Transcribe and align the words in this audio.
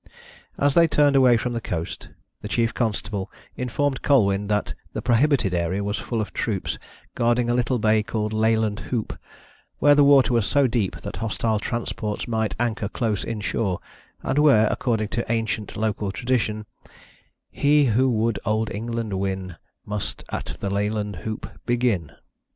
As 0.57 0.73
they 0.73 0.87
turned 0.87 1.15
away 1.15 1.37
from 1.37 1.53
the 1.53 1.61
coast, 1.61 2.09
the 2.41 2.47
chief 2.47 2.73
constable 2.73 3.31
informed 3.55 4.01
Colwyn 4.01 4.47
that 4.47 4.73
the 4.93 5.01
prohibited 5.03 5.53
area 5.53 5.83
was 5.83 5.99
full 5.99 6.21
of 6.21 6.33
troops 6.33 6.79
guarding 7.13 7.51
a 7.51 7.53
little 7.53 7.77
bay 7.77 8.01
called 8.01 8.33
Leyland 8.33 8.79
Hoop, 8.89 9.15
where 9.77 9.93
the 9.93 10.03
water 10.03 10.33
was 10.33 10.47
so 10.47 10.65
deep 10.65 10.99
that 11.01 11.17
hostile 11.17 11.59
transports 11.59 12.27
might 12.27 12.55
anchor 12.59 12.89
close 12.89 13.23
inshore, 13.23 13.79
and 14.23 14.39
where, 14.39 14.65
according 14.71 15.09
to 15.09 15.31
ancient 15.31 15.77
local 15.77 16.11
tradition, 16.11 16.65
"He 17.51 17.85
who 17.85 18.09
would 18.09 18.39
Old 18.43 18.71
England 18.73 19.13
win, 19.13 19.57
Must 19.85 20.23
at 20.31 20.57
the 20.61 20.71
Leyland 20.71 21.17
Hoop 21.17 21.47
begin." 21.67 22.13